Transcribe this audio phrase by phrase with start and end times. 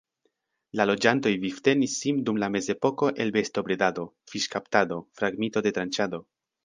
[0.79, 6.23] La loĝantoj vivtenis sin dum la mezepoko el bestobredado, fiŝkaptado, fragmito-detranĉado.